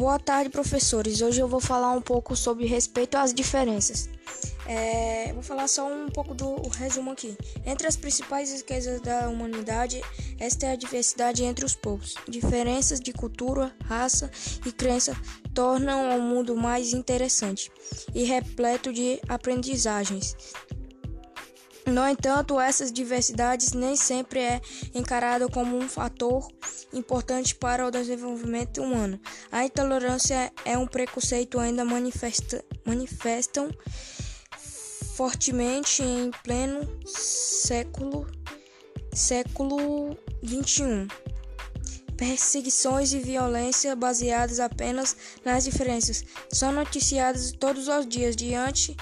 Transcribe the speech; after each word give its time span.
Boa 0.00 0.18
tarde, 0.18 0.48
professores. 0.48 1.20
Hoje 1.20 1.42
eu 1.42 1.46
vou 1.46 1.60
falar 1.60 1.92
um 1.92 2.00
pouco 2.00 2.34
sobre 2.34 2.64
respeito 2.64 3.16
às 3.16 3.34
diferenças. 3.34 4.08
É, 4.66 5.30
vou 5.34 5.42
falar 5.42 5.68
só 5.68 5.86
um 5.86 6.08
pouco 6.08 6.32
do 6.32 6.56
resumo 6.70 7.10
aqui. 7.10 7.36
Entre 7.66 7.86
as 7.86 7.96
principais 7.96 8.50
riquezas 8.50 8.98
da 9.02 9.28
humanidade, 9.28 10.00
esta 10.38 10.64
é 10.64 10.72
a 10.72 10.76
diversidade 10.76 11.44
entre 11.44 11.66
os 11.66 11.76
povos. 11.76 12.14
Diferenças 12.26 12.98
de 12.98 13.12
cultura, 13.12 13.76
raça 13.84 14.30
e 14.64 14.72
crença 14.72 15.14
tornam 15.52 16.16
o 16.16 16.22
mundo 16.22 16.56
mais 16.56 16.94
interessante 16.94 17.70
e 18.14 18.24
repleto 18.24 18.94
de 18.94 19.20
aprendizagens. 19.28 20.34
No 21.86 22.08
entanto, 22.08 22.58
essas 22.58 22.90
diversidades 22.90 23.72
nem 23.72 23.96
sempre 23.96 24.40
é 24.40 24.60
encarada 24.94 25.46
como 25.46 25.76
um 25.76 25.90
fator 25.90 26.48
importante 26.92 27.54
para 27.54 27.86
o 27.86 27.90
desenvolvimento 27.90 28.82
humano. 28.82 29.20
A 29.50 29.64
intolerância 29.64 30.52
é 30.64 30.76
um 30.76 30.86
preconceito 30.86 31.58
ainda 31.58 31.84
manifesta, 31.84 32.64
manifestam 32.84 33.70
fortemente 35.16 36.02
em 36.02 36.30
pleno 36.42 36.80
século 37.06 38.26
século 39.12 40.16
21. 40.42 41.06
Perseguições 42.16 43.12
e 43.12 43.18
violência 43.18 43.96
baseadas 43.96 44.60
apenas 44.60 45.16
nas 45.44 45.64
diferenças 45.64 46.24
são 46.52 46.70
noticiadas 46.70 47.52
todos 47.52 47.88
os 47.88 48.06
dias 48.06 48.36
diante 48.36 48.96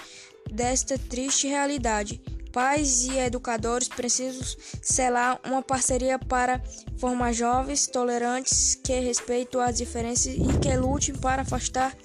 desta 0.50 0.96
triste 0.96 1.46
realidade. 1.46 2.20
Pais 2.58 3.04
e 3.04 3.16
educadores 3.16 3.86
precisam 3.86 4.42
selar 4.82 5.38
uma 5.46 5.62
parceria 5.62 6.18
para 6.18 6.60
formar 6.96 7.32
jovens 7.32 7.86
tolerantes 7.86 8.74
que 8.74 8.98
respeitem 8.98 9.62
as 9.62 9.76
diferenças 9.76 10.34
e 10.34 10.58
que 10.58 10.76
lutem 10.76 11.14
para 11.14 11.42
afastar 11.42 11.96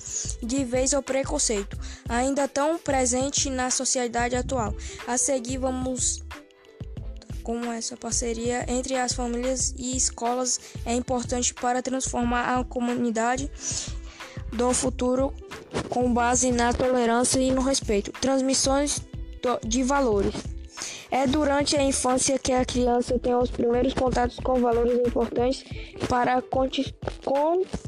de 0.43 0.63
vez 0.63 0.93
o 0.93 1.01
preconceito, 1.01 1.75
ainda 2.07 2.47
tão 2.47 2.77
presente 2.77 3.49
na 3.49 3.71
sociedade 3.71 4.35
atual. 4.35 4.75
A 5.07 5.17
seguir, 5.17 5.57
vamos 5.57 6.23
como 7.41 7.71
essa 7.71 7.97
parceria 7.97 8.63
entre 8.67 8.95
as 8.95 9.11
famílias 9.11 9.73
e 9.75 9.97
escolas 9.97 10.59
é 10.85 10.93
importante 10.93 11.51
para 11.51 11.81
transformar 11.81 12.59
a 12.59 12.63
comunidade 12.63 13.49
do 14.51 14.71
futuro 14.71 15.33
com 15.89 16.13
base 16.13 16.51
na 16.51 16.71
tolerância 16.71 17.39
e 17.39 17.51
no 17.51 17.61
respeito. 17.63 18.11
Transmissões 18.11 19.01
de 19.65 19.83
valores. 19.83 20.33
É 21.11 21.27
durante 21.27 21.75
a 21.77 21.83
infância 21.83 22.39
que 22.39 22.51
a 22.51 22.65
criança 22.65 23.19
tem 23.19 23.35
os 23.35 23.51
primeiros 23.51 23.93
contatos 23.93 24.39
com 24.39 24.59
valores 24.59 25.07
importantes 25.07 25.63
para 26.09 26.37
a 26.37 26.43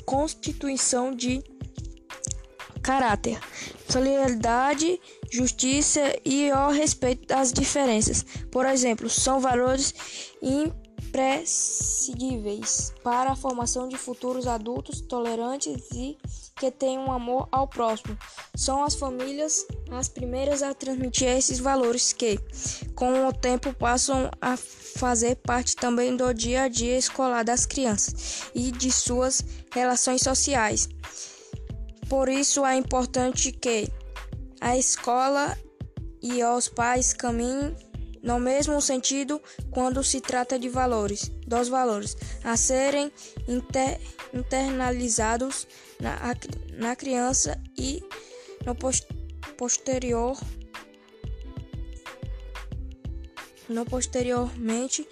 constituição 0.06 1.12
de 1.12 1.44
caráter, 2.84 3.40
solidariedade, 3.90 5.02
justiça 5.32 6.02
e 6.24 6.52
o 6.52 6.70
respeito 6.70 7.34
às 7.34 7.52
diferenças. 7.52 8.24
Por 8.52 8.68
exemplo, 8.68 9.10
são 9.10 9.40
valores 9.40 9.96
imprescindíveis 11.16 12.94
para 13.02 13.32
a 13.32 13.36
formação 13.36 13.88
de 13.88 13.98
futuros 13.98 14.46
adultos 14.48 15.00
tolerantes 15.00 15.90
e 15.94 16.18
que 16.58 16.74
um 16.98 17.12
amor 17.12 17.48
ao 17.52 17.68
próximo. 17.68 18.18
São 18.54 18.84
as 18.84 18.96
famílias 18.96 19.66
as 19.92 20.10
primeiras 20.10 20.62
a 20.62 20.74
transmitir 20.74 21.30
esses 21.30 21.60
valores 21.60 22.12
que, 22.12 22.38
com 22.96 23.28
o 23.28 23.34
tempo, 23.34 23.74
passam 23.74 24.30
a 24.42 24.58
fazer 24.58 25.36
parte 25.38 25.76
também 25.76 26.16
do 26.16 26.34
dia 26.34 26.64
a 26.64 26.68
dia 26.68 26.98
escolar 26.98 27.44
das 27.44 27.66
crianças 27.66 28.44
e 28.54 28.72
de 28.72 28.92
suas 28.92 29.44
relações 29.72 30.22
sociais. 30.22 30.90
Por 32.10 32.28
isso 32.28 32.66
é 32.66 32.76
importante 32.76 33.52
que 33.54 33.90
a 34.60 34.78
escola 34.78 35.58
e 36.22 36.44
os 36.44 36.68
pais 36.68 37.14
caminhem 37.14 37.76
no 38.26 38.40
mesmo 38.40 38.82
sentido 38.82 39.40
quando 39.70 40.04
se 40.04 40.20
trata 40.20 40.58
de 40.58 40.68
valores, 40.68 41.32
dos 41.46 41.70
valores 41.70 42.18
a 42.44 42.58
serem 42.58 43.12
inter, 43.48 44.02
internalizados 44.34 45.68
na, 46.00 46.36
na 46.74 46.96
criança 46.96 47.62
e 47.78 48.04
no 48.66 48.74
post, 48.74 49.08
posterior 49.56 50.36
no 53.70 53.86
posteriormente 53.86 55.08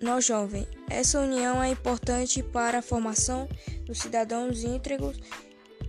no 0.00 0.20
jovem. 0.20 0.66
Essa 0.88 1.20
união 1.20 1.62
é 1.62 1.70
importante 1.70 2.42
para 2.44 2.78
a 2.78 2.82
formação 2.82 3.48
dos 3.84 3.98
cidadãos 3.98 4.62
íntegros 4.62 5.18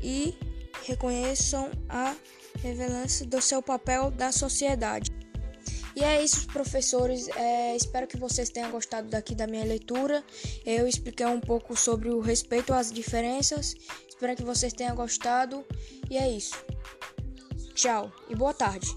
e 0.02 0.36
reconheçam 0.88 1.70
a 1.88 2.16
relevância 2.62 3.26
do 3.28 3.40
seu 3.42 3.62
papel 3.62 4.12
na 4.18 4.32
sociedade. 4.32 5.11
E 6.02 6.04
é 6.04 6.24
isso, 6.24 6.48
professores. 6.48 7.28
É, 7.36 7.76
espero 7.76 8.08
que 8.08 8.18
vocês 8.18 8.50
tenham 8.50 8.72
gostado 8.72 9.08
daqui 9.08 9.36
da 9.36 9.46
minha 9.46 9.64
leitura. 9.64 10.24
Eu 10.66 10.88
expliquei 10.88 11.28
um 11.28 11.40
pouco 11.40 11.78
sobre 11.78 12.10
o 12.10 12.20
respeito 12.20 12.74
às 12.74 12.92
diferenças. 12.92 13.76
Espero 14.10 14.36
que 14.36 14.42
vocês 14.42 14.74
tenham 14.74 14.96
gostado. 14.96 15.64
E 16.10 16.18
é 16.18 16.28
isso. 16.28 16.56
Tchau 17.76 18.12
e 18.28 18.36
boa 18.36 18.52
tarde. 18.52 18.88